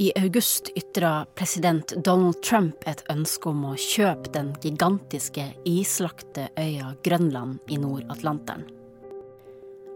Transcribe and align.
I 0.00 0.12
august 0.16 0.68
ytra 0.74 1.26
president 1.34 1.92
Donald 2.04 2.42
Trump 2.42 2.86
et 2.88 3.02
ønske 3.12 3.50
om 3.50 3.66
å 3.68 3.74
kjøpe 3.76 4.30
den 4.32 4.54
gigantiske 4.62 5.44
islagte 5.68 6.46
øya 6.56 6.94
Grønland 7.04 7.68
i 7.68 7.76
Nord-Atlanteren. 7.82 8.64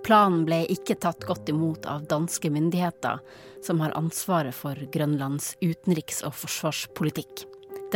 Planen 0.05 0.45
ble 0.45 0.59
ikke 0.75 0.99
tatt 1.01 1.25
godt 1.25 1.49
imot 1.49 1.89
av 1.89 2.05
danske 2.11 2.53
myndigheter, 2.53 3.23
som 3.65 3.81
har 3.81 3.97
ansvaret 3.97 4.53
for 4.53 4.77
Grønlands 4.93 5.55
utenriks- 5.65 6.21
og 6.29 6.37
forsvarspolitikk. 6.37 7.47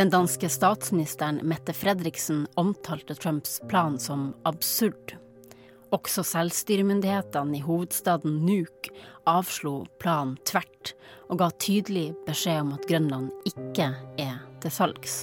Den 0.01 0.09
danske 0.09 0.49
statsministeren 0.49 1.43
Mette 1.45 1.77
Fredriksen 1.77 2.47
omtalte 2.57 3.21
Trumps 3.21 3.61
plan 3.69 4.01
som 4.01 4.31
absurd. 4.49 5.19
Også 5.95 6.21
selvstyremyndighetene 6.27 7.57
i 7.57 7.65
hovedstaden 7.65 8.43
Nuuk 8.45 8.91
avslo 9.29 9.87
planen 10.03 10.37
tvert, 10.49 10.93
og 11.33 11.41
ga 11.41 11.49
tydelig 11.61 12.11
beskjed 12.27 12.61
om 12.67 12.75
at 12.77 12.87
Grønland 12.89 13.31
ikke 13.49 13.91
er 14.21 14.39
til 14.63 14.75
salgs. 14.75 15.23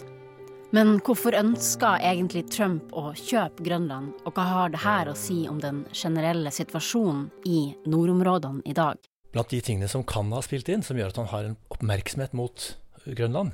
Men 0.73 0.97
hvorfor 1.05 1.37
ønska 1.37 1.95
egentlig 2.03 2.47
Trump 2.51 2.89
å 2.97 3.11
kjøpe 3.15 3.63
Grønland, 3.63 4.15
og 4.25 4.33
hva 4.35 4.45
har 4.49 4.73
det 4.73 4.81
her 4.83 5.11
å 5.11 5.17
si 5.17 5.43
om 5.47 5.61
den 5.61 5.83
generelle 5.93 6.51
situasjonen 6.51 7.29
i 7.47 7.59
nordområdene 7.85 8.65
i 8.65 8.73
dag? 8.75 8.97
Blant 9.35 9.53
de 9.53 9.61
tingene 9.61 9.91
som 9.91 10.03
kan 10.07 10.33
ha 10.33 10.41
spilt 10.43 10.71
inn, 10.71 10.83
som 10.83 10.97
gjør 10.97 11.13
at 11.13 11.21
han 11.21 11.29
har 11.31 11.47
en 11.47 11.59
oppmerksomhet 11.75 12.33
mot 12.35 12.71
Grønland, 13.05 13.53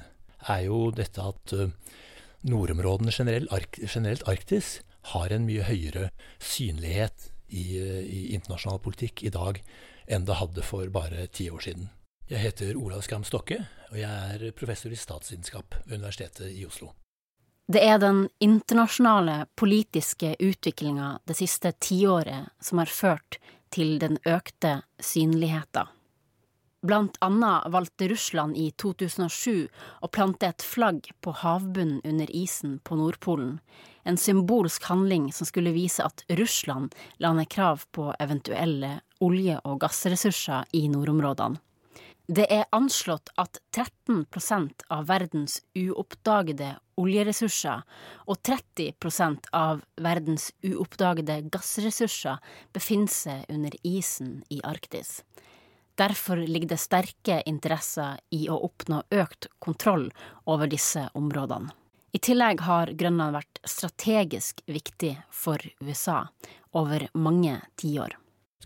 er 0.49 0.63
jo 0.69 0.87
dette 0.95 1.21
at 1.21 1.53
eh, 1.53 1.75
nordområdene 2.47 3.13
generelt, 3.13 3.77
generelt 3.83 4.25
Arktis 4.31 4.79
har 5.13 5.33
en 5.33 5.47
mye 5.47 5.65
høyere 5.65 6.09
synlighet 6.39 7.31
i, 7.47 7.77
i, 7.77 8.21
internasjonal 8.35 8.79
politikk 8.83 9.23
i 9.23 9.33
dag 9.33 9.61
enn 10.11 10.25
det 10.27 10.39
hadde 10.39 10.63
for 10.65 10.87
bare 10.93 11.27
ti 11.33 11.49
år 11.51 11.63
siden. 11.65 11.89
Jeg 12.31 12.45
heter 12.45 12.77
Olav 12.79 13.03
Skram 13.03 13.25
Stokke, 13.27 13.59
og 13.91 13.97
jeg 13.99 14.35
er 14.35 14.51
professor 14.55 14.91
i 14.91 14.99
statsvitenskap 14.99 15.75
ved 15.85 15.99
Universitetet 15.99 16.51
i 16.55 16.65
Oslo. 16.65 16.93
Det 17.71 17.81
er 17.87 17.99
den 18.01 18.25
internasjonale 18.43 19.45
politiske 19.55 20.33
utviklinga 20.39 21.17
det 21.27 21.37
siste 21.39 21.71
tiåret 21.79 22.51
som 22.59 22.81
har 22.81 22.91
ført 22.91 23.37
til 23.71 23.97
den 23.99 24.17
økte 24.27 24.81
synligheten. 24.99 25.87
Blant 26.81 27.19
annet 27.21 27.67
valgte 27.71 28.07
Russland 28.09 28.57
i 28.57 28.71
2007 28.81 29.67
å 30.01 30.09
plante 30.09 30.49
et 30.49 30.65
flagg 30.65 31.11
på 31.21 31.35
havbunnen 31.43 32.01
under 32.03 32.31
isen 32.35 32.79
på 32.83 32.97
Nordpolen, 32.97 33.59
en 34.03 34.17
symbolsk 34.17 34.83
handling 34.89 35.31
som 35.33 35.47
skulle 35.49 35.73
vise 35.75 36.03
at 36.03 36.23
Russland 36.29 36.95
la 37.17 37.33
ned 37.33 37.49
krav 37.49 37.85
på 37.91 38.11
eventuelle 38.19 38.99
olje- 39.21 39.59
og 39.63 39.81
gassressurser 39.83 40.65
i 40.77 40.87
nordområdene. 40.89 41.59
Det 42.31 42.45
er 42.53 42.69
anslått 42.71 43.27
at 43.41 43.57
13% 43.75 44.85
av 44.93 45.07
verdens 45.09 45.57
uoppdagede 45.75 46.69
oljeressurser 47.01 47.81
og 48.29 48.39
30% 48.47 49.49
av 49.57 49.81
verdens 49.99 50.51
uoppdagede 50.63 51.41
gassressurser 51.51 52.39
befinner 52.71 53.11
seg 53.11 53.51
under 53.51 53.75
isen 53.83 54.37
i 54.53 54.61
Arktis. 54.63 55.25
Derfor 55.99 56.39
ligger 56.47 56.71
det 56.71 56.79
sterke 56.79 57.41
interesser 57.49 58.21
i 58.31 58.45
å 58.49 58.61
oppnå 58.63 59.03
økt 59.11 59.49
kontroll 59.59 60.07
over 60.47 60.71
disse 60.71 61.09
områdene. 61.17 61.80
I 62.11 62.19
tillegg 62.19 62.61
har 62.67 62.91
Grønland 62.99 63.37
vært 63.37 63.61
strategisk 63.63 64.61
viktig 64.67 65.13
for 65.31 65.63
USA 65.79 66.25
over 66.75 67.07
mange 67.13 67.61
tiår. 67.79 68.17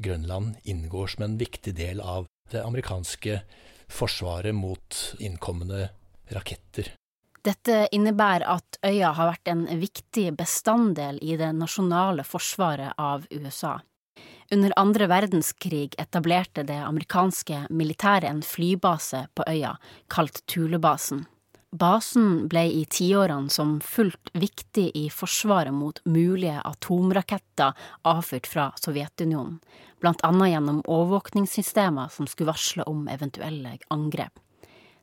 Grønland 0.01 0.55
inngår 0.63 1.13
som 1.13 1.27
en 1.27 1.37
viktig 1.37 1.75
del 1.77 2.01
av 2.01 2.25
det 2.51 2.63
amerikanske 2.65 3.39
forsvaret 3.87 4.55
mot 4.55 5.01
innkommende 5.19 5.89
raketter. 6.33 6.89
Dette 7.45 7.85
innebærer 7.93 8.47
at 8.49 8.79
øya 8.81 9.11
har 9.13 9.29
vært 9.29 9.51
en 9.53 9.67
viktig 9.77 10.31
bestanddel 10.37 11.19
i 11.21 11.37
det 11.37 11.51
nasjonale 11.53 12.25
forsvaret 12.25 12.97
av 12.97 13.27
USA. 13.29 13.77
Under 14.53 14.73
andre 14.77 15.05
verdenskrig 15.09 15.93
etablerte 16.01 16.65
det 16.65 16.79
amerikanske 16.81 17.67
militæret 17.69 18.29
en 18.29 18.41
flybase 18.45 19.27
på 19.37 19.45
øya, 19.49 19.75
kalt 20.09 20.41
Tulebasen. 20.49 21.25
Basen 21.75 22.47
ble 22.47 22.61
i 22.71 22.85
tiårene 22.87 23.49
som 23.51 23.79
fullt 23.83 24.29
viktig 24.31 24.91
i 24.95 25.09
forsvaret 25.11 25.73
mot 25.75 25.97
mulige 26.07 26.61
atomraketter 26.63 27.73
avfyrt 28.07 28.47
fra 28.47 28.69
Sovjetunionen, 28.79 29.57
blant 29.99 30.23
annet 30.23 30.53
gjennom 30.53 30.79
overvåkningssystemer 30.85 32.13
som 32.15 32.29
skulle 32.31 32.53
varsle 32.53 32.87
om 32.87 33.09
eventuelle 33.11 33.75
angrep. 33.91 34.39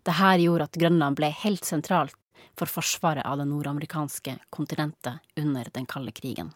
Dette 0.02 0.32
gjorde 0.40 0.70
at 0.70 0.80
Grønland 0.80 1.20
ble 1.20 1.28
helt 1.42 1.68
sentralt 1.68 2.16
for 2.56 2.70
forsvaret 2.70 3.26
av 3.28 3.42
det 3.42 3.50
nordamerikanske 3.52 4.38
kontinentet 4.48 5.20
under 5.36 5.68
den 5.76 5.84
kalde 5.86 6.16
krigen. 6.16 6.54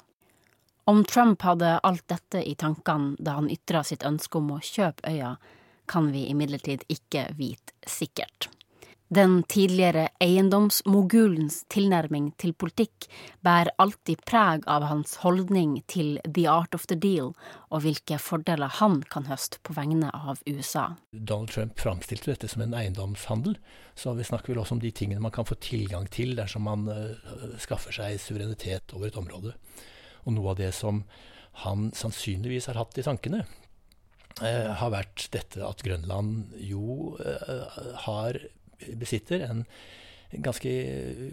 Om 0.88 1.04
Trump 1.04 1.42
hadde 1.44 1.76
alt 1.82 2.08
dette 2.08 2.40
i 2.40 2.54
tankene 2.54 3.18
da 3.18 3.36
han 3.36 3.52
ytra 3.52 3.84
sitt 3.84 4.06
ønske 4.06 4.40
om 4.40 4.54
å 4.56 4.62
kjøpe 4.64 5.12
øya, 5.12 5.36
kan 5.84 6.08
vi 6.14 6.24
imidlertid 6.30 6.88
ikke 6.88 7.34
vite 7.36 7.76
sikkert. 7.84 8.48
Den 9.08 9.42
tidligere 9.46 10.08
eiendomsmogulens 10.18 11.60
tilnærming 11.70 12.32
til 12.42 12.50
politikk 12.58 13.06
bærer 13.46 13.70
alltid 13.78 14.24
preg 14.26 14.66
av 14.66 14.82
hans 14.90 15.20
holdning 15.22 15.76
til 15.86 16.16
the 16.26 16.48
art 16.50 16.74
of 16.74 16.88
the 16.90 16.98
deal 16.98 17.30
og 17.70 17.84
hvilke 17.84 18.18
fordeler 18.18 18.72
han 18.80 18.98
kan 19.06 19.28
høste 19.30 19.60
på 19.62 19.76
vegne 19.78 20.10
av 20.10 20.42
USA. 20.48 20.96
Donald 21.12 21.54
Trump 21.54 21.78
framstilte 21.78 22.32
dette 22.32 22.50
som 22.50 22.64
en 22.66 22.74
eiendomshandel, 22.74 23.54
så 23.94 24.16
vi 24.18 24.26
snakker 24.26 24.52
vel 24.52 24.64
også 24.64 24.74
om 24.80 24.82
de 24.82 24.90
tingene 24.90 25.22
man 25.22 25.34
kan 25.34 25.46
få 25.46 25.54
tilgang 25.62 26.10
til 26.10 26.34
dersom 26.38 26.66
man 26.66 26.88
uh, 26.90 27.54
skaffer 27.62 27.94
seg 27.94 28.18
suverenitet 28.18 28.96
over 28.96 29.12
et 29.12 29.20
område. 29.22 29.54
Og 30.26 30.34
noe 30.34 30.50
av 30.50 30.58
det 30.58 30.72
som 30.74 31.04
han 31.62 31.90
sannsynligvis 31.96 32.66
har 32.68 32.82
hatt 32.82 32.98
i 32.98 33.04
tankene, 33.06 33.44
eh, 34.42 34.72
har 34.76 34.92
vært 34.92 35.28
dette 35.32 35.62
at 35.64 35.82
Grønland 35.84 36.56
jo 36.60 37.14
eh, 37.22 37.78
har, 38.04 38.40
besitter 38.98 39.46
en 39.46 39.64
ganske, 40.30 40.72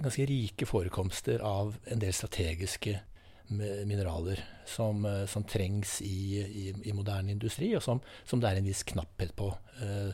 ganske, 0.04 0.28
rike 0.30 0.68
forekomster 0.70 1.44
av 1.46 1.76
en 1.92 2.00
del 2.04 2.14
strategiske 2.14 3.00
mineraler 3.86 4.40
som, 4.66 5.06
eh, 5.06 5.26
som 5.26 5.44
trengs 5.44 6.02
i, 6.02 6.40
i, 6.42 6.74
i, 6.84 6.94
moderne 6.94 7.34
industri, 7.34 7.74
og 7.76 7.84
som, 7.84 8.02
som, 8.26 8.40
det 8.42 8.50
er 8.50 8.62
en 8.62 8.70
viss 8.70 8.86
knapphet 8.88 9.36
på. 9.36 9.52
Eh, 9.84 10.14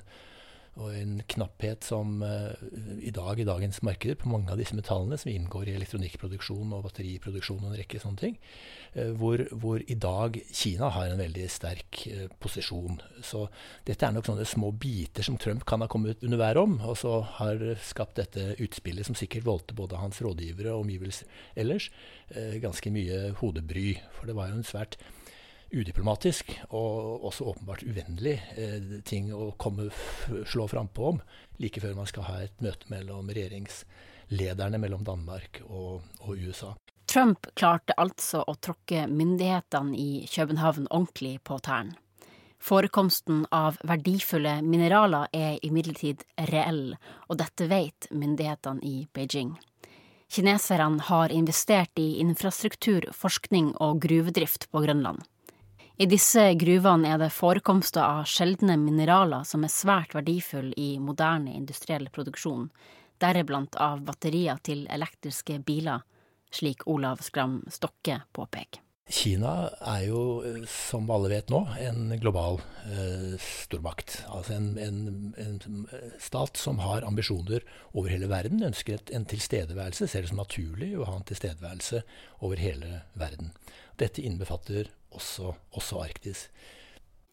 og 0.79 0.93
en 0.95 1.17
knapphet 1.29 1.83
som 1.85 2.21
uh, 2.23 2.55
i 3.03 3.11
dag 3.15 3.39
i 3.39 3.45
dagens 3.47 3.81
markeder 3.85 4.17
på 4.19 4.29
mange 4.31 4.51
av 4.53 4.59
disse 4.59 4.77
metallene 4.77 5.17
som 5.19 5.31
inngår 5.31 5.69
i 5.69 5.75
elektronikkproduksjon 5.75 6.71
og 6.75 6.85
batteriproduksjon 6.87 7.65
og 7.65 7.73
en 7.73 7.79
rekke 7.81 8.01
sånne 8.01 8.21
ting, 8.21 8.37
uh, 8.95 9.11
hvor, 9.19 9.43
hvor, 9.51 9.83
i 9.83 9.97
dag 9.99 10.39
Kina 10.47 10.91
har 10.95 11.11
en 11.11 11.21
veldig 11.21 11.45
sterk 11.51 12.01
uh, 12.13 12.25
posisjon. 12.41 13.01
Så 13.25 13.45
dette 13.87 14.07
er 14.07 14.15
nok 14.15 14.29
sånne 14.29 14.47
små 14.47 14.71
biter 14.71 15.25
som 15.25 15.39
Trump 15.41 15.67
kan 15.69 15.83
ha 15.83 15.89
kommet 15.91 16.23
under 16.23 16.41
været 16.41 16.63
om, 16.63 16.79
og 16.79 16.97
så 17.01 17.19
har 17.39 17.63
skapt 17.83 18.19
dette 18.21 18.53
utspillet 18.63 19.07
som 19.07 19.17
sikkert 19.19 19.47
voldte 19.47 19.77
både 19.77 19.99
hans 19.99 20.21
rådgivere 20.23 20.73
og 20.73 20.85
omgivelser 20.85 21.27
ellers 21.59 21.89
ganske 22.61 22.91
mye 22.93 23.31
hodebry. 23.39 23.95
For 24.15 24.29
det 24.29 24.35
var 24.37 24.51
jo 24.51 24.59
en 24.59 24.67
svært 24.67 24.99
udiplomatisk 25.71 26.51
og 26.69 27.25
også 27.29 27.47
åpenbart 27.51 27.83
uvennlig 27.83 28.35
eh, 28.57 28.99
ting 29.05 29.31
å 29.33 29.51
komme 29.57 29.89
slå 30.49 30.67
frampå 30.67 31.07
om 31.13 31.21
like 31.61 31.81
før 31.83 31.97
man 31.97 32.09
skal 32.09 32.27
ha 32.29 32.37
et 32.45 32.61
møte 32.63 32.89
mellom 32.91 33.29
regjeringslederne 33.29 34.81
mellom 34.81 35.05
Danmark 35.07 35.61
og, 35.67 36.05
og 36.25 36.35
USA. 36.35 36.73
Trump 37.09 37.47
klarte 37.57 37.95
altså 37.97 38.43
å 38.45 38.53
tråkke 38.61 39.07
myndighetene 39.09 39.97
i 39.97 40.27
København 40.29 40.89
ordentlig 40.89 41.39
på 41.43 41.57
tærne. 41.65 41.97
Forekomsten 42.59 43.45
av 43.55 43.77
verdifulle 43.87 44.57
mineraler 44.61 45.29
er 45.31 45.55
imidlertid 45.63 46.25
reell, 46.51 46.97
og 47.31 47.39
dette 47.39 47.69
vet 47.71 48.09
myndighetene 48.11 48.83
i 48.83 49.07
Beijing. 49.15 49.53
Kineserne 50.29 51.01
har 51.07 51.31
investert 51.33 51.97
i 51.97 52.19
infrastruktur, 52.21 53.07
forskning 53.15 53.71
og 53.81 54.03
gruvedrift 54.03 54.67
på 54.69 54.83
Grønland. 54.83 55.23
I 55.99 56.05
disse 56.07 56.53
gruvene 56.55 57.09
er 57.11 57.17
det 57.19 57.33
forekomster 57.35 57.99
av 57.99 58.27
sjeldne 58.31 58.77
mineraler 58.79 59.43
som 59.43 59.65
er 59.67 59.73
svært 59.73 60.13
verdifulle 60.15 60.71
i 60.79 60.93
moderne 60.95 61.51
industriell 61.51 62.07
produksjon, 62.15 62.69
deriblant 63.19 63.75
av 63.75 64.05
batterier 64.07 64.61
til 64.63 64.85
elektriske 64.87 65.57
biler, 65.67 66.05
slik 66.55 66.87
Olav 66.87 67.19
Skram 67.25 67.65
Stokke 67.67 68.21
påpeker. 68.31 68.79
Kina 69.09 69.71
er 69.89 70.03
jo, 70.05 70.19
som 70.69 71.07
alle 71.09 71.31
vet 71.31 71.49
nå, 71.49 71.63
en 71.81 72.11
global 72.21 72.59
eh, 72.85 73.39
stormakt. 73.41 74.19
Altså 74.29 74.53
en, 74.53 74.67
en, 74.77 74.99
en, 75.41 75.87
stat 76.21 76.59
som 76.61 76.77
har 76.83 77.07
ambisjoner 77.07 77.65
over 77.89 78.13
hele 78.13 78.29
verden, 78.29 78.61
ønsker 78.67 78.99
et, 78.99 79.09
en 79.09 79.25
tilstedeværelse, 79.25 80.05
ser 80.05 80.25
det 80.25 80.29
som 80.29 80.43
naturlig 80.43 80.91
å 80.93 81.07
ha 81.09 81.17
en 81.17 81.25
tilstedeværelse 81.25 82.03
over 82.45 82.61
hele 82.61 83.01
verden. 83.17 83.49
Dette 83.97 84.21
innbefatter 84.21 84.91
også, 85.17 85.55
også 85.73 86.03
Arktis. 86.05 86.45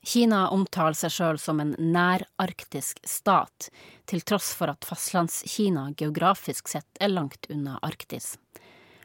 Kina 0.07 0.47
omtaler 0.55 0.97
seg 0.97 1.13
sjøl 1.13 1.39
som 1.43 1.61
en 1.61 1.75
nærarktisk 1.77 3.03
stat, 3.05 3.69
til 4.09 4.25
tross 4.25 4.53
for 4.57 4.73
at 4.73 4.87
Fastlandskina 4.87 5.91
geografisk 5.99 6.71
sett 6.73 7.03
er 7.03 7.13
langt 7.13 7.51
unna 7.53 7.77
Arktis. 7.85 8.37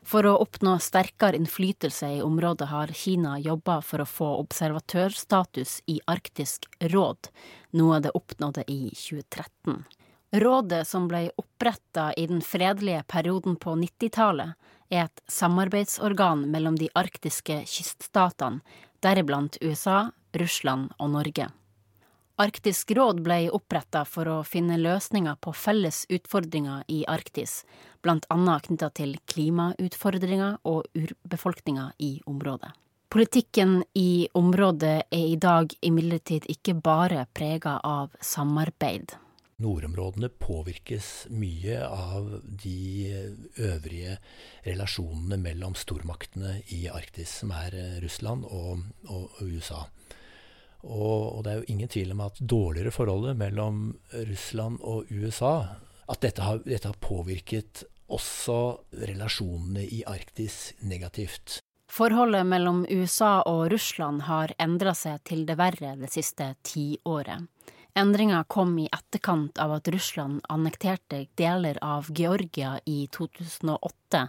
For 0.02 0.26
å 0.26 0.34
oppnå 0.42 0.76
sterkere 0.82 1.38
innflytelse 1.38 2.08
i 2.18 2.22
området 2.26 2.68
har 2.72 2.94
Kina 2.98 3.36
jobba 3.40 3.80
for 3.86 4.02
å 4.02 4.10
få 4.10 4.30
observatørstatus 4.42 5.82
i 5.94 6.00
Arktisk 6.10 6.66
råd, 6.94 7.30
noe 7.78 8.00
det 8.02 8.14
oppnådde 8.18 8.66
i 8.68 8.90
2013. 8.98 9.84
Rådet, 10.42 10.88
som 10.88 11.08
ble 11.12 11.28
oppretta 11.38 12.14
i 12.18 12.26
den 12.28 12.42
fredelige 12.42 13.04
perioden 13.04 13.58
på 13.60 13.76
90-tallet, 13.78 14.56
er 14.92 15.06
et 15.06 15.24
samarbeidsorgan 15.32 16.48
mellom 16.52 16.78
de 16.80 16.90
arktiske 16.96 17.62
kyststatene, 17.68 18.64
deriblant 19.04 19.58
USA, 19.62 20.12
Russland 20.38 20.92
og 21.00 21.14
Norge. 21.16 21.50
Arktisk 22.42 22.92
råd 22.98 23.20
ble 23.22 23.52
oppretta 23.54 24.02
for 24.08 24.26
å 24.32 24.36
finne 24.48 24.80
løsninger 24.80 25.36
på 25.46 25.52
felles 25.54 26.08
utfordringer 26.10 26.88
i 26.90 27.04
Arktis, 27.06 27.60
blant 28.02 28.26
annet 28.34 28.66
knytta 28.66 28.88
til 28.98 29.12
klimautfordringer 29.30 30.56
og 30.66 30.88
urbefolkninga 30.98 31.92
i 32.02 32.16
området. 32.26 32.72
Politikken 33.14 33.84
i 33.94 34.26
området 34.34 34.96
er 35.14 35.26
i 35.28 35.36
dag 35.38 35.76
imidlertid 35.86 36.48
ikke 36.50 36.74
bare 36.82 37.28
prega 37.30 37.76
av 37.86 38.16
samarbeid. 38.26 39.14
Nordområdene 39.62 40.32
påvirkes 40.42 41.12
mye 41.30 41.78
av 41.86 42.40
de 42.64 43.12
øvrige 43.62 44.16
relasjonene 44.66 45.38
mellom 45.44 45.78
stormaktene 45.78 46.56
i 46.74 46.88
Arktis, 46.90 47.36
som 47.44 47.54
er 47.54 47.78
Russland 48.02 48.50
og, 48.50 48.82
og 49.12 49.44
USA. 49.46 49.84
Og, 50.84 51.38
og, 51.38 51.40
det 51.46 51.52
er 51.52 51.62
jo 51.62 51.70
ingen 51.74 51.92
tvil 51.92 52.14
om 52.16 52.24
at 52.26 52.40
dårligere 52.42 52.94
forholdet 52.94 53.38
mellom 53.38 53.84
Russland 54.14 54.80
og 54.82 55.12
USA 55.12 55.78
At 56.10 56.24
dette 56.26 56.42
har, 56.42 56.64
dette 56.66 56.90
har 56.90 56.98
påvirket 57.00 57.84
også 58.12 58.56
relasjonene 59.08 59.86
i 59.88 60.02
Arktis 60.04 60.74
negativt. 60.84 61.62
Forholdet 61.92 62.44
mellom 62.48 62.86
USA 62.90 63.42
og 63.48 63.70
Russland 63.72 64.26
har 64.28 64.52
endra 64.60 64.94
seg 64.96 65.24
til 65.28 65.46
det 65.48 65.58
verre 65.60 65.94
det 66.00 66.12
siste 66.12 66.54
tiåret. 66.68 67.48
Endringa 67.96 68.46
kom 68.48 68.78
i 68.80 68.88
etterkant 68.88 69.60
av 69.60 69.74
at 69.76 69.90
Russland 69.92 70.40
annekterte 70.50 71.26
deler 71.36 71.80
av 71.84 72.08
Georgia 72.16 72.78
i 72.88 73.10
2008, 73.12 74.22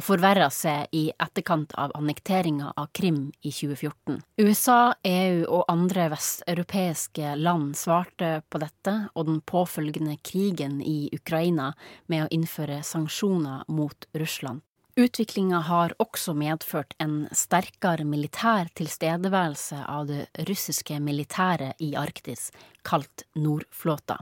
og 0.00 0.06
forverra 0.06 0.48
seg 0.48 0.88
i 0.96 1.10
etterkant 1.20 1.74
av 1.76 1.92
annekteringa 1.98 2.72
av 2.80 2.88
Krim 2.96 3.26
i 3.44 3.52
2014. 3.52 4.22
USA, 4.40 4.94
EU 5.04 5.44
og 5.44 5.66
andre 5.68 6.06
vesteuropeiske 6.14 7.34
land 7.36 7.74
svarte 7.76 8.38
på 8.48 8.62
dette 8.62 8.94
og 9.12 9.28
den 9.28 9.42
påfølgende 9.44 10.16
krigen 10.24 10.80
i 10.80 11.10
Ukraina 11.12 11.74
med 12.08 12.24
å 12.24 12.30
innføre 12.32 12.80
sanksjoner 12.86 13.68
mot 13.68 14.08
Russland. 14.16 14.64
Utviklinga 14.96 15.60
har 15.68 15.92
også 16.02 16.32
medført 16.34 16.96
en 17.00 17.28
sterkere 17.36 18.04
militær 18.08 18.72
tilstedeværelse 18.76 19.84
av 19.84 20.08
det 20.08 20.24
russiske 20.48 20.96
militæret 21.00 21.76
i 21.84 21.92
Arktis, 21.96 22.48
kalt 22.82 23.28
Nordflåta. 23.36 24.18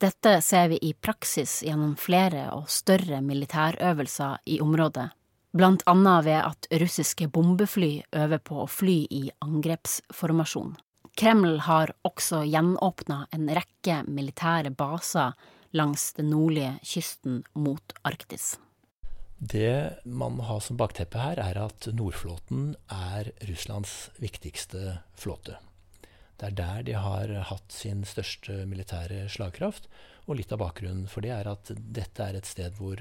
Dette 0.00 0.38
ser 0.42 0.68
vi 0.72 0.78
i 0.90 0.92
praksis 0.96 1.60
gjennom 1.64 1.96
flere 2.00 2.46
og 2.56 2.70
større 2.72 3.18
militærøvelser 3.24 4.46
i 4.48 4.60
området, 4.64 5.10
blant 5.56 5.82
annet 5.90 6.24
ved 6.24 6.40
at 6.42 6.68
russiske 6.82 7.28
bombefly 7.32 7.92
øver 8.16 8.42
på 8.44 8.62
å 8.62 8.68
fly 8.70 8.98
i 9.10 9.22
angrepsformasjon. 9.44 10.76
Kreml 11.18 11.58
har 11.66 11.92
også 12.06 12.44
gjenåpna 12.46 13.24
en 13.34 13.48
rekke 13.50 14.02
militære 14.06 14.70
baser 14.72 15.34
langs 15.76 16.12
den 16.16 16.30
nordlige 16.32 16.76
kysten 16.86 17.42
mot 17.54 17.94
Arktis. 18.06 18.54
Det 19.40 20.04
man 20.04 20.36
må 20.36 20.44
ha 20.50 20.58
som 20.60 20.76
bakteppe 20.76 21.20
her, 21.20 21.40
er 21.40 21.56
at 21.62 21.88
Nordflåten 21.96 22.74
er 22.92 23.32
Russlands 23.48 24.10
viktigste 24.20 25.00
flåte. 25.16 25.56
Det 26.40 26.50
er 26.50 26.56
der 26.56 26.84
de 26.84 26.96
har 26.96 27.32
hatt 27.48 27.72
sin 27.72 28.04
største 28.08 28.62
militære 28.68 29.26
slagkraft. 29.32 29.88
Og 30.30 30.36
litt 30.38 30.52
av 30.54 30.60
bakgrunnen 30.62 31.08
for 31.10 31.26
det 31.26 31.32
er 31.34 31.48
at 31.50 31.72
dette 31.74 32.22
er 32.22 32.36
et 32.38 32.46
sted 32.46 32.76
hvor, 32.78 33.00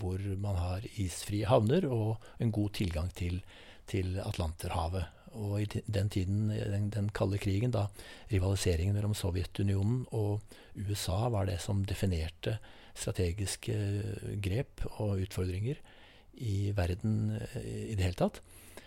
hvor 0.00 0.22
man 0.40 0.56
har 0.56 0.86
isfrie 1.02 1.44
havner 1.44 1.84
og 1.84 2.22
en 2.40 2.52
god 2.56 2.72
tilgang 2.78 3.10
til, 3.12 3.42
til 3.90 4.16
Atlanterhavet. 4.24 5.04
Og 5.36 5.60
i 5.60 5.66
den 5.68 6.08
tiden, 6.10 6.48
den, 6.48 6.88
den, 6.90 7.10
kalde 7.14 7.38
krigen, 7.38 7.74
da 7.74 7.84
rivaliseringen 8.32 8.96
mellom 8.96 9.12
Sovjetunionen 9.14 10.06
og 10.16 10.40
USA 10.88 11.28
var 11.30 11.46
det 11.50 11.60
som 11.62 11.84
definerte 11.84 12.56
strategiske 12.96 13.76
grep 14.42 14.86
og 14.96 15.20
utfordringer 15.26 15.78
i 16.40 16.72
verden 16.74 17.36
i 17.60 17.92
det 17.92 18.08
hele 18.08 18.18
tatt, 18.18 18.40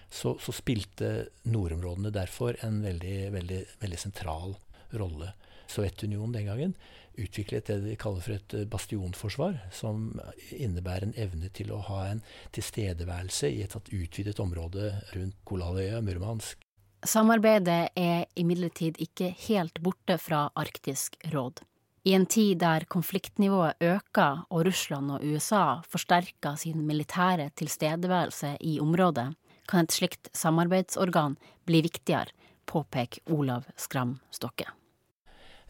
så, 0.09 0.33
så 0.41 0.53
spilte 0.53 1.29
nordområdene 1.45 2.11
derfor 2.13 2.57
en 2.65 2.81
veldig, 2.83 3.17
veldig, 3.37 3.63
veldig 3.85 4.01
sentral 4.01 4.57
rolle. 4.97 5.29
Sovjetunionen 5.73 6.35
den 6.37 6.49
gangen 6.51 6.75
utviklet 7.19 7.69
det 7.69 7.79
de 7.83 7.95
kaller 7.99 8.23
for 8.25 8.35
et 8.35 8.55
eh, 8.57 8.67
bastionforsvar, 8.69 9.57
som 9.73 10.11
innebærer 10.51 11.07
en 11.07 11.17
evne 11.19 11.49
til 11.53 11.73
å 11.73 11.81
ha 11.89 12.05
en 12.09 12.23
tilstedeværelse 12.55 13.49
i 13.51 13.61
et 13.65 13.75
utvidet 13.93 14.39
område 14.41 14.91
rundt 15.13 15.37
Kolaløya, 15.45 16.01
Murmansk. 16.05 16.63
Samarbeidet 17.03 17.91
er 17.99 18.25
imidlertid 18.39 18.97
ikke 19.03 19.33
helt 19.49 19.81
borte 19.83 20.17
fra 20.21 20.47
Arktisk 20.55 21.17
råd. 21.33 21.59
I 22.07 22.15
en 22.17 22.25
tid 22.27 22.59
der 22.59 22.83
konfliktnivået 22.91 23.79
øker 23.83 24.43
og 24.49 24.65
Russland 24.67 25.11
og 25.11 25.23
USA 25.23 25.79
forsterker 25.87 26.57
sin 26.59 26.83
militære 26.87 27.49
tilstedeværelse 27.59 28.57
i 28.59 28.79
området, 28.83 29.29
kan 29.67 29.87
et 29.87 29.95
slikt 29.95 30.31
samarbeidsorgan 30.35 31.37
bli 31.67 31.83
viktigere, 31.85 32.35
påpeker 32.67 33.23
Olav 33.31 33.67
Skram 33.79 34.17
Stokke. 34.31 34.67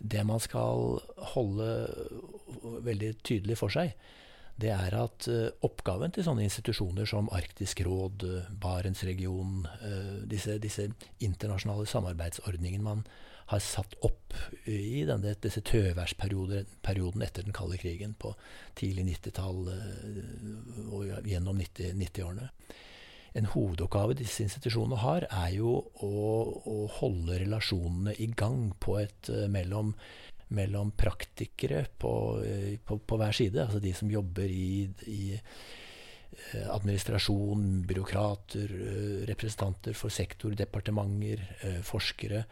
Det 0.04 0.24
man 0.28 0.42
skal 0.44 1.00
holde 1.34 1.70
veldig 2.84 3.14
tydelig 3.24 3.58
for 3.60 3.72
seg, 3.74 3.96
det 4.60 4.70
er 4.70 4.94
at 4.94 5.28
uh, 5.32 5.48
oppgaven 5.66 6.14
til 6.14 6.26
sånne 6.28 6.46
institusjoner 6.46 7.08
som 7.10 7.32
Arktisk 7.34 7.82
råd, 7.88 8.26
uh, 8.30 8.50
Barentsregionen, 8.62 9.64
uh, 9.82 10.20
disse, 10.30 10.60
disse, 10.62 10.92
internasjonale 11.26 11.88
samarbeidsordningene 11.90 12.86
man 12.86 13.02
har 13.50 13.64
satt 13.64 13.96
opp 14.06 14.36
i 14.70 15.04
denne, 15.08 15.34
disse 15.42 15.64
tøværsperioden 15.66 17.26
etter 17.26 17.44
den 17.44 17.56
kalde 17.56 17.80
krigen 17.82 18.14
på 18.16 18.32
tidlig 18.80 19.04
90-tall 19.10 19.66
og 20.96 21.28
gjennom 21.28 21.60
90-årene. 21.60 22.48
90 22.54 22.93
en 23.38 23.50
hovedoppgave 23.50 24.18
disse 24.18 24.46
institusjonene 24.46 25.00
har, 25.02 25.26
er 25.32 25.56
jo 25.56 25.78
å, 26.06 26.12
å 26.70 26.78
holde 27.00 27.40
relasjonene 27.42 28.16
i 28.22 28.30
gang 28.38 28.72
på 28.84 29.00
et, 29.02 29.32
uh, 29.34 29.46
mellom, 29.52 29.94
mellom, 30.54 30.94
praktikere 30.98 31.86
på, 32.00 32.14
uh, 32.44 32.70
på, 32.86 33.00
på, 33.02 33.20
hver 33.22 33.34
side. 33.36 33.64
Altså 33.66 33.82
de 33.84 33.96
som 33.98 34.12
jobber 34.12 34.54
i, 34.54 34.86
i 35.10 35.24
uh, 35.34 36.70
administrasjon, 36.76 37.82
byråkrater, 37.90 38.78
representanter 39.30 39.98
for 39.98 40.14
sektor, 40.14 40.54
departementer, 40.58 41.42
forskere 41.88 42.46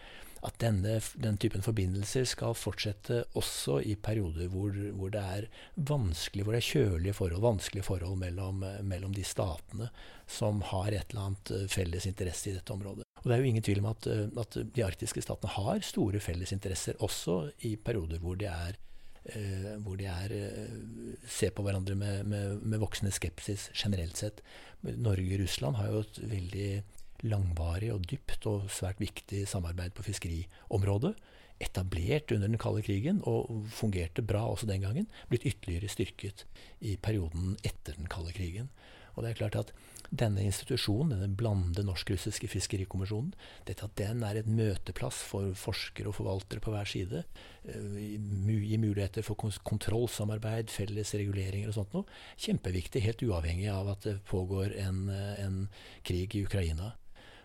at 0.47 0.57
denne, 0.61 0.97
den 1.21 1.37
typen 1.41 1.61
forbindelser 1.61 2.25
skal 2.29 2.55
fortsette 2.57 3.21
også 3.37 3.77
i 3.85 3.93
perioder 3.95 4.49
hvor, 4.49 4.73
hvor, 4.97 5.11
det 5.13 5.21
er 5.21 5.47
vanskelig, 5.75 6.45
hvor 6.45 6.55
det 6.55 6.61
er 6.63 6.69
kjølige 6.69 7.17
forhold, 7.17 7.43
vanskelige 7.43 7.85
forhold 7.85 8.17
mellom, 8.21 8.63
mellom, 8.81 9.13
de 9.13 9.25
statene 9.27 9.91
som 10.31 10.63
har 10.71 10.89
et 10.91 11.11
eller 11.11 11.27
annet 11.29 11.51
eh, 11.53 11.65
felles 11.71 12.07
interesse 12.09 12.49
i 12.49 12.55
dette 12.55 12.73
området. 12.73 13.05
Og 13.21 13.27
Det 13.27 13.35
er 13.35 13.43
jo 13.43 13.51
ingen 13.51 13.65
tvil 13.65 13.83
om 13.83 13.91
at, 13.91 14.07
eh, 14.09 14.23
at 14.41 14.57
de 14.75 14.85
arktiske 14.85 15.21
statene 15.21 15.53
har 15.57 15.83
store 15.85 16.21
felles 16.23 16.53
interesser, 16.55 16.97
også 16.99 17.43
i 17.67 17.75
perioder 17.77 18.23
hvor 18.23 18.39
de 18.39 18.49
er 18.51 18.79
Uh, 19.21 19.75
hvor 19.85 19.99
de 19.99 20.07
er, 20.09 20.31
uh, 20.33 21.27
ser 21.29 21.51
på 21.53 21.61
hverandre 21.61 21.93
med, 21.93 22.23
med, 22.25 22.55
med, 22.65 22.79
voksende 22.81 23.11
skepsis 23.13 23.67
generelt 23.77 24.17
sett. 24.17 24.39
Norge 24.81 25.35
og 25.35 25.43
Russland 25.43 25.77
har 25.77 25.91
jo 25.91 25.99
et 26.01 26.17
veldig 26.31 26.69
langvarig 27.23 27.91
og 27.93 28.07
dypt 28.09 28.47
og 28.49 28.69
svært 28.73 29.01
viktig 29.01 29.45
samarbeid 29.49 29.95
på 29.97 30.05
fiskeriområdet. 30.05 31.13
Etablert 31.61 32.31
under 32.33 32.49
den 32.49 32.61
kalde 32.61 32.81
krigen 32.85 33.21
og 33.29 33.67
fungerte 33.69 34.25
bra 34.25 34.47
også 34.49 34.69
den 34.69 34.81
gangen. 34.81 35.09
Blitt 35.29 35.45
ytterligere 35.45 35.91
styrket 35.91 36.45
i 36.79 36.95
perioden 36.97 37.57
etter 37.61 37.97
den 37.97 38.09
kalde 38.09 38.33
krigen. 38.33 38.71
Og 39.15 39.23
det 39.23 39.31
er 39.31 39.39
klart 39.41 39.57
at 39.59 39.71
denne 40.11 40.43
institusjonen, 40.43 41.13
denne 41.13 41.37
blande 41.37 41.83
norsk-russiske 41.87 42.49
fiskerikommisjonen, 42.51 43.33
dette 43.67 43.85
at 43.87 43.95
den 43.99 44.23
er 44.27 44.39
et 44.39 44.49
møteplass 44.49 45.21
for 45.27 45.53
forskere 45.57 46.11
og 46.11 46.17
forvaltere 46.17 46.63
på 46.63 46.73
hver 46.73 46.89
side, 46.89 47.23
eh, 47.63 47.99
gir 48.65 48.81
muligheter 48.81 49.23
for 49.23 49.39
kontrollsamarbeid, 49.39 50.71
felles 50.71 51.13
reguleringer 51.15 51.71
og 51.71 51.77
sånt 51.77 51.95
noe, 51.95 52.19
kjempeviktig, 52.39 53.03
helt 53.05 53.23
uavhengig 53.27 53.69
av 53.71 53.93
at 53.95 54.07
det 54.07 54.17
pågår 54.27 54.75
en, 54.83 55.05
en 55.11 55.61
krig 56.07 56.35
i 56.35 56.45
Ukraina. 56.47 56.95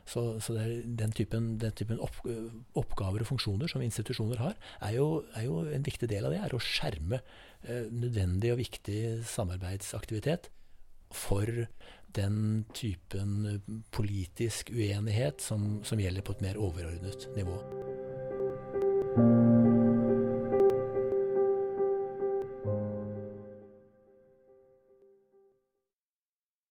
Så, 0.07 0.23
så 0.43 0.55
den 0.55 1.15
typen, 1.17 1.57
den 1.59 1.75
typen 1.75 1.99
opp, 2.03 2.21
oppgaver 2.79 3.25
og 3.25 3.31
funksjoner 3.33 3.71
som 3.71 3.83
institusjoner 3.83 4.39
har, 4.39 4.55
er 4.87 4.95
jo, 4.99 5.09
er 5.35 5.49
jo, 5.49 5.65
en 5.67 5.87
viktig 5.87 6.09
del 6.11 6.29
av 6.29 6.35
det 6.35 6.43
er 6.47 6.55
å 6.55 6.63
skjerme 6.63 7.19
eh, 7.67 7.89
nødvendig 7.91 8.55
og 8.55 8.63
viktig 8.63 9.01
samarbeidsaktivitet 9.27 10.51
for 11.15 11.67
den 12.17 12.65
typen 12.75 13.61
politisk 13.95 14.71
uenighet 14.71 15.43
som, 15.45 15.83
som 15.85 16.01
gjelder 16.01 16.25
på 16.25 16.37
et 16.37 16.47
mer 16.47 16.63
overordnet 16.63 17.29
nivå. 17.37 17.61